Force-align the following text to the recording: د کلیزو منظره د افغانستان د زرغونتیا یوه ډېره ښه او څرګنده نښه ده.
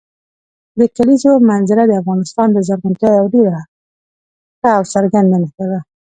د 0.79 0.81
کلیزو 0.95 1.31
منظره 1.49 1.83
د 1.87 1.91
افغانستان 2.01 2.47
د 2.51 2.57
زرغونتیا 2.67 3.09
یوه 3.17 3.29
ډېره 3.35 3.61
ښه 4.59 4.69
او 4.77 4.83
څرګنده 4.93 5.37
نښه 5.43 5.65
ده. 5.71 5.79